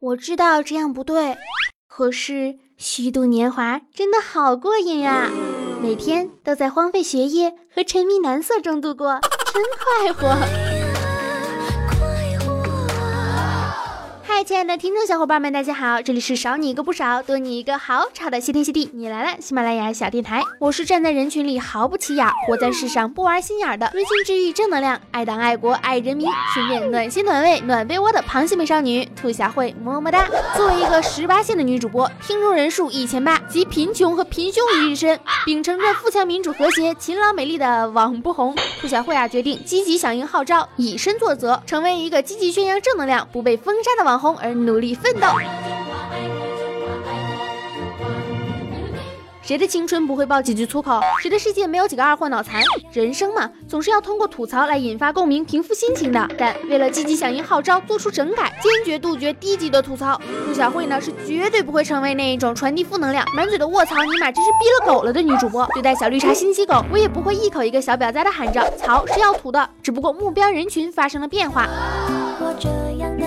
[0.00, 1.36] 我知道这样不对，
[1.86, 5.30] 可是虚度年华真的好过瘾啊！
[5.82, 9.20] 每天都在荒废学业和沉迷男色中度过，
[9.52, 10.69] 真快活。
[14.42, 19.38] 亲爱的听众小伙伴们，大家好，这里是少你一个不少，多你一个好吵的谢天谢地，你来了！
[19.38, 30.26] 喜马拉雅小电台，我是站在人群里毫不起眼，活在世上不玩心眼的温馨治愈正能量，爱党爱国爱人民，顺便暖心暖胃暖被窝的螃蟹美少女兔小慧，么么哒！
[30.56, 44.29] 作为一个十八线的女主播，听众人数一千八，集贫穷和平胸于一身，秉承着富强民主和谐、勤劳美丽的网不红，兔小慧啊，决定积极响应号召，以身作则，成为一个积极宣扬正能量、不被封杀的网红。
[44.38, 45.28] 而努力奋斗。
[49.42, 51.00] 谁的青春不会爆几句粗口？
[51.20, 52.62] 谁的世界没有几个二货脑残？
[52.92, 56.28] 人生嘛，总是要通过吐槽来引发共鸣、平复心情的。
[56.38, 65.68] 但为了积极响应号召，做出整改，坚决杜绝低级的吐槽，陆小慧呢是绝对不会成为那一种传递负能量、满嘴的卧槽尼玛真是逼了狗了的女主播。
[65.74, 71.66] 对待小绿茶心机狗，我也不会一口一个小婊子的喊着槽是要吐的，只不过目标人群发生了变化。
[72.38, 72.68] 我这
[73.02, 73.26] 样的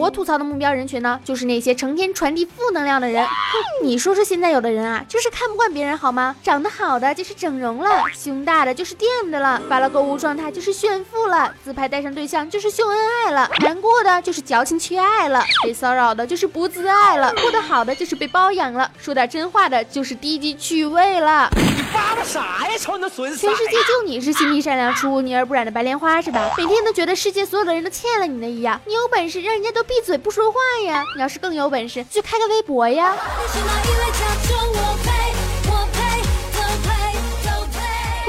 [0.00, 3.22] 我吐槽的目标人群呢，就是那些成天传递负能量的人。
[3.26, 6.34] 哼，你说说现在有的人啊，就是看不惯别人好吗？
[6.42, 21.50] 长得好的就是整容了，胸大的就是垫的了，发了购物状态就是炫富了，自拍带上对象就是秀恩爱了，难过的就是矫情缺爱了，被骚扰的就是不自爱了，过得好的就是被包养了，说点真话的就是低级趣味了。
[21.90, 22.78] 你发的啥呀？
[22.78, 26.54] 瞅你那损色全世界就你是心地善良、出污泥而不染的白莲花是吧？
[26.56, 29.80] 每天都觉得世界所有的人都欠了你的一样，你有本事让人家都。
[29.90, 31.04] 闭嘴不说话呀！
[31.16, 33.12] 你要是更有本事，就开个微博呀。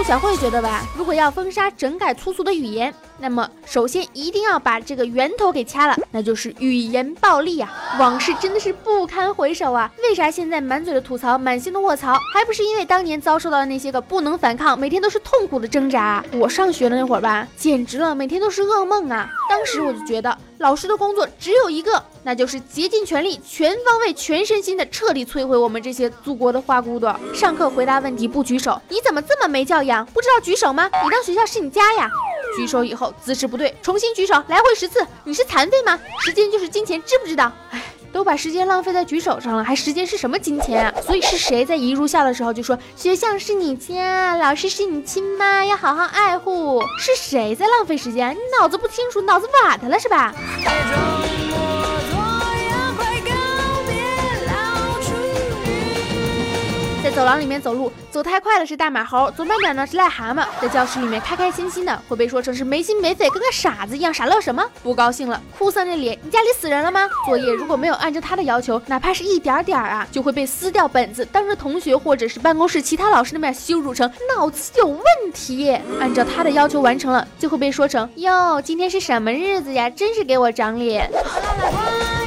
[0.04, 7.72] 小慧觉得吧，如果要封杀整改粗俗的语言，那么首先一定要把这个源头给掐了，那就是语言暴力啊！
[8.00, 9.90] 往事真的是不堪回首啊！
[10.04, 16.24] 为啥现在满嘴的吐槽，满心的卧槽，还不是因为当年遭受到的那些个不能反抗，每天都是痛苦的挣扎？
[16.34, 19.30] 我上学的那会儿吧，简直了，每天都是噩梦啊！
[19.48, 20.36] 当时我就觉得。
[20.62, 27.20] 老师的工作只有一个，那就是竭尽全力、全方位、全身心的彻底摧毁我们这些祖国的花骨朵。
[27.34, 30.06] 上课回答问题不举手，你怎么这么没教养？
[30.06, 30.86] 不知道举手吗？
[31.04, 32.08] 你当学校是你家呀？
[32.56, 35.06] 举手以后姿势不对，重新举手，来回十次。
[35.24, 36.00] 你是残废吗？
[36.20, 37.52] 时间就是金钱，知不知道？
[37.72, 37.82] 哎。
[38.12, 40.94] 都把时间浪费在举手上了，还时间是什么金钱啊？
[41.02, 46.82] 所以是谁在一入校的时候就说学校是你家，老师是你亲妈，要好好爱护？
[46.98, 48.34] 是谁在浪费时间？
[48.36, 50.34] 你脑子不清楚，脑子瓦特了是吧？
[57.32, 60.46] 廊里面走路走太快了是大马猴，走慢点呢是癞蛤蟆。
[60.62, 64.62] 在教室里面开开心心的，会被说成是没心没肺，跟个傻子一样，傻乐什么？
[64.84, 67.08] 不高兴了，哭丧着脸，你家里死人了吗？
[67.26, 75.02] 作业如果没有按照他的要求，哪怕是一点点啊，就会被撕掉本子，当着同学或者是办公室其他老师的面羞辱成脑子有问
[75.34, 75.72] 题。
[76.02, 79.90] 按照他的要求完成了，就会被说成哟，今天是什么日子呀？
[79.90, 81.10] 真是给我长脸。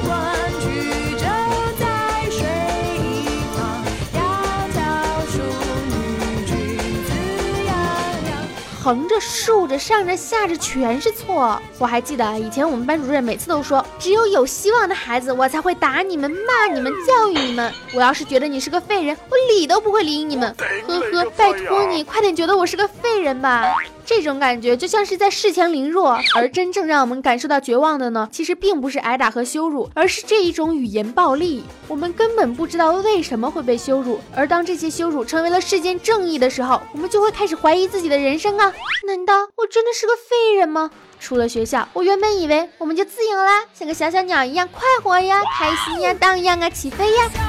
[8.85, 11.59] 横着、竖着、上着、下着，全是错。
[11.79, 17.73] 我还记得以前我们班主任每次都说，只有有希望的孩子，我才会打你们、骂你们、教育你们。
[17.95, 20.55] 我要是觉得你是个废人，我理都不会理你们。
[20.87, 23.75] 呵呵，拜托你快点觉得我是个废人吧。
[24.07, 31.65] 这种感觉就像是在恃强凌弱，而真正让我们感受到绝望的呢，其实并不是挨打和羞辱，而是这一种语言暴力。
[31.89, 38.73] 我们根本不知道为什么会被羞辱，而当这些羞辱成为了世间正义的时候，我们就会开始怀疑自己的人生啊！
[39.07, 40.91] 难道我真的是个废人吗？
[41.19, 47.44] 出了学校，我原本以为我们就自由啦，像个小小鸟一样快活呀、开心呀、荡漾啊、起飞呀。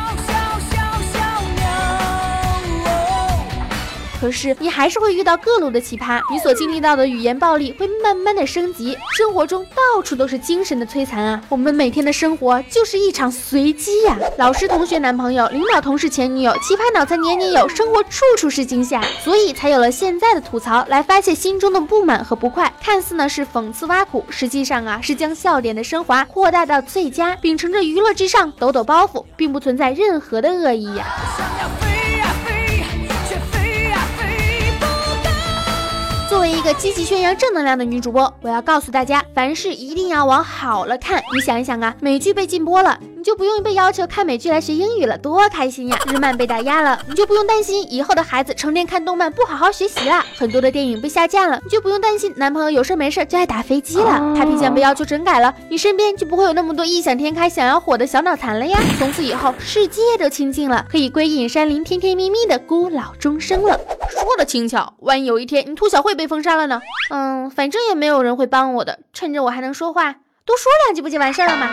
[4.20, 11.42] 可是你还是会遇到各路的奇葩，你所经历到的语言暴力会慢慢的升级，生活中到处都是精神的摧残啊！
[11.50, 22.74] 我们每天的生活就是一场随机呀，老师、同学、男朋友、领导、同事、前女友，奇葩脑残年年有，生活处处是惊吓，所以才有了现在的吐槽来发泄心中的不满和不快。
[22.82, 31.06] 看似呢是讽刺挖苦，实际上啊是将笑点的升华扩大到最佳，秉承着娱乐至上，抖抖包袱，并不存在任何的恶意呀。
[36.66, 41.22] 个积极宣扬正能量的女主播，我要告诉大家，凡事一定要往好了看。
[41.32, 43.00] 你想一想啊，美剧被禁播了。
[43.26, 45.98] 就不用被要求看美剧来学英语了，多开心呀！
[46.14, 50.24] 日漫被打压了，你就不用担心以后的孩子成天看动漫不好好学习了。
[50.38, 54.20] 很多的电影被下架了，你就不用担心男朋友有事没事就爱打飞机了。
[54.38, 58.78] Papi 酱被要求整改了，你身边就不会有那么多异想天开想要火的小脑残了呀。
[59.00, 63.80] 从此以后，世界都清净了，可以归隐山林，甜甜蜜蜜的孤老终生了。
[64.08, 66.80] 说的轻巧，万一有一天你兔小慧被封杀了呢？
[67.10, 70.14] 嗯，反正也没有人会帮我的，趁着我还能说话，
[70.46, 71.70] 多说两句不就完事儿了吗？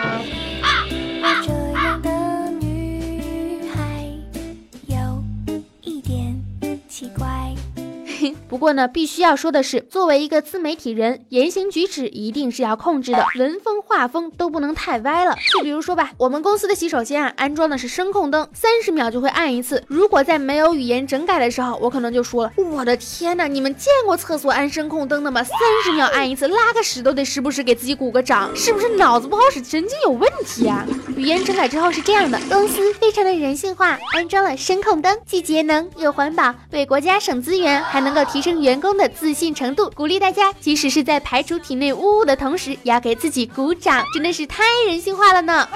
[8.63, 15.35] 过呢，必须要说的是，作为一个自媒体人，言行举止一定是要控制的，文风画风都不能太歪了。
[15.51, 19.83] 就比如说吧，我们公司的洗手间啊，安装的是声控灯，三十秒就会按一次。
[19.89, 25.43] 如果在没有语言整改的时候，我可能就说了，我的天呐，你们见过厕所安声控灯的吗？
[25.43, 30.85] 三十秒按一次，拉个屎都得时不时给自己鼓个掌，是不是脑子不好使，神经有问题啊？
[31.17, 38.43] 语言整改之后是这样的，公司非常的人性化，安装了声控灯，既节能又环保，为国家省资源，还能够提。
[38.43, 45.67] 升员工的自信程度，鼓励大家，即使是在排除体内污物的同时，也要给自己鼓掌，真的是太人性化了呢。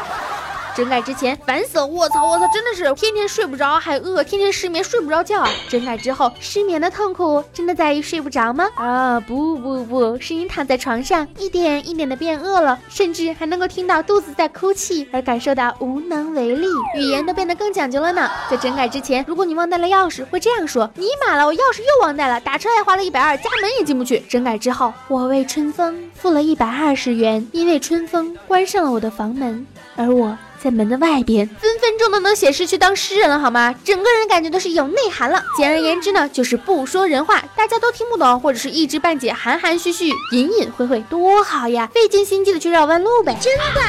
[0.77, 5.49] 整改之前烦死了，我操我操，真的是天天睡不着，还饿，天天失眠，睡不着觉啊！
[5.67, 8.67] 整改之后失眠的痛苦真的在于睡不着吗？
[8.75, 18.29] 啊不不不，是你躺在床上一点一点的变饿了，甚至还能够听到肚子在哭泣，而感受到无能为力，语言都变得更讲究了呢。
[18.47, 24.19] 在整改之前，如果你忘带了钥匙，会这样说：尼玛了，我钥匙又忘带了，打车还花了一百二，家门也进不去。
[24.29, 29.65] 整改之后，我为春风付了一百二十元，因为春风关上了我的房门，
[29.95, 30.37] 而我。
[30.59, 33.73] 在门的外边，分分钟都能写诗去当诗人了，好吗？
[33.83, 35.43] 整个人感觉都是有内涵了。
[35.55, 41.87] 简而言之呢，就是不说人话，大家都听不懂，或者是一知半解、含含蓄蓄、隐隐晦晦，多好呀！
[41.93, 43.37] 费尽心机的去绕弯路呗。
[43.39, 43.81] 真的，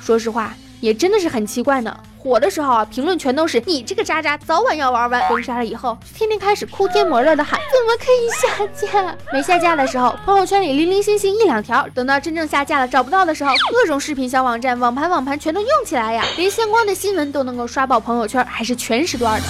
[0.00, 1.98] 说实话，也真的是很奇怪呢。
[2.18, 5.26] 火的时候啊，评论全都是你这个渣渣，早晚要玩完。
[5.30, 9.16] 封杀了以后，天天开始哭天抹泪的喊，怎么可以下架？
[9.32, 19.46] 没下架的时候，朋友圈里零零星星一两条，等到真正下架了找不到的时候，各种视频小网站、网盘、网盘全都用起来呀，连相关的新闻都能够刷爆朋友圈，还是全时段的。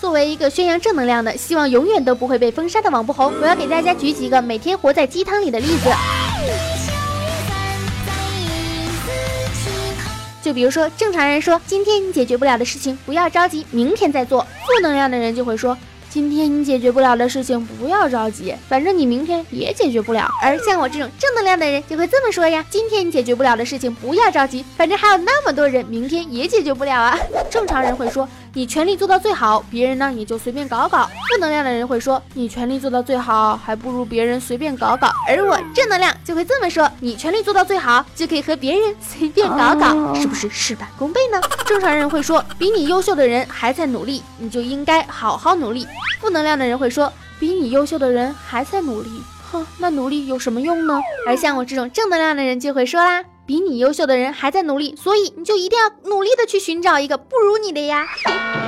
[0.00, 5.90] 作为一个宣扬正能量的，希望永远都不会被封杀的网不红，我要给大家举几个每天活在鸡汤里的例子。
[10.42, 14.42] 就比如说，正常人说今天你解决不了的事情，不要着急，明天再做。
[14.42, 15.78] 负能量的人就会说。
[16.10, 20.28] 今天你解决不了的事情，不要着急，反正你明天也解决不了。
[20.42, 27.18] 而像我这种正能量的人就会这么说呀：今天你解决不了的事情，不要着急，反正还有那么多人明天也解决不了啊。
[27.48, 31.04] 正常人会说你全力做到最好，别人呢也就随便搞搞。
[31.06, 35.10] 负能量的人会说你全力做到最好，还不如别人随便搞搞。
[35.26, 41.40] 而我正能量就会这么说：你全力做到最好，就可以和别人随便搞搞，是不是事半功倍呢？
[41.64, 45.86] 正常人会说比你优秀的人还在努力，你就应该好好努力。
[46.20, 47.10] 负能量的人会说，
[47.40, 49.08] 比你优秀的人还在努力，
[49.50, 51.00] 哼，那努力有什么用呢？
[51.26, 53.24] 而像我这种正能量的人就会说啦。
[53.44, 58.06] 比你优秀的人还在努力，所以你就一定要努力的去寻找一个不如你的呀。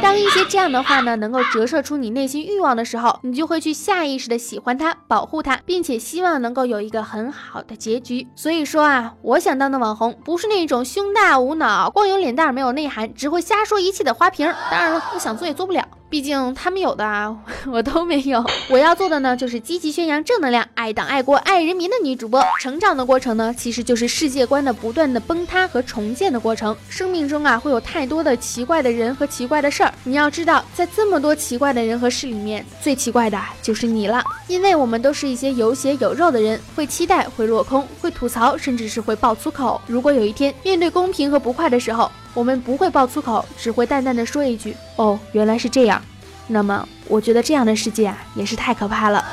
[0.02, 8.26] 当一些这样的话呢，能够折射出你内心欲望的时候，你就会去下意识的喜欢他，保护他，并且希望能够有一个很好的结局。
[8.34, 14.52] 所以说啊，我想当的网红不是那种胸大无脑、光有脸蛋没有内涵、只会瞎说一气的花瓶。
[14.70, 18.40] 当然了，我想做也做不了，毕竟他们有的啊， 我都没有。
[18.70, 22.40] 我要做的呢，就是积极宣扬正能量、爱党爱国爱人民的女主播。
[22.60, 24.64] 成长的过程呢，其实就是世界观。
[24.64, 29.92] 的不断的崩塌和重建的过程，生命中啊会有太多的奇怪的人和奇怪的事儿。
[30.04, 34.22] 你要知道，在这么多奇怪的人和事里面，最奇怪的就是你了。
[34.46, 39.80] 因为我们都是一些有血有肉的人，会期待，会落空，会吐槽，甚至是会爆粗口。
[39.88, 46.00] 如果有一天面对公平和不快的时候，我们不会爆粗口，只会淡淡的说一句：“哦，原来是这样。”
[46.48, 49.24] 那么，我觉得这样的世界啊，也是太可怕了。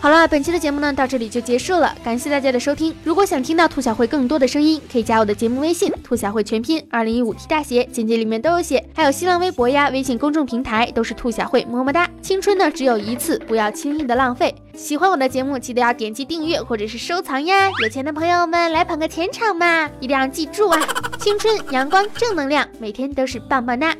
[0.00, 2.94] 好了，本期的节目呢到这里就结束了，感谢大家的收听。
[3.02, 8.88] 如果想听到兔小慧更多的声音，可以加我的节目微信“兔小慧全拼二零一五 T 大写”，简介里面都有写。
[8.94, 12.08] 还有新浪微博呀、微信公众平台都是兔小慧，么么哒。
[12.22, 14.54] 青春呢只有一次，不要轻易的浪费。
[14.72, 17.68] 喜欢我的节目，记得要点击订阅或者是收藏呀。
[17.82, 20.80] 有钱的朋友们来捧个钱场嘛，一定要记住啊！
[21.18, 23.92] 青春阳光正能量，每天都是棒棒哒。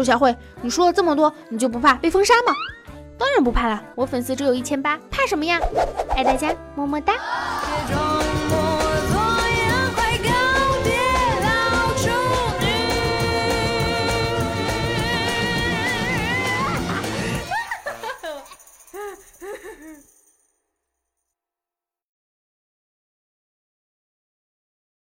[0.00, 2.54] 朱小慧，你说了这么多，你就不怕被封杀吗？
[3.18, 5.60] 当然不怕了，我粉丝只有一千八，怕什么呀？
[6.16, 7.12] 爱大家，么么哒。